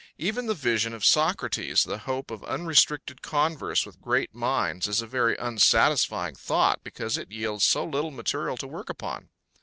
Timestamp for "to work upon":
8.57-9.29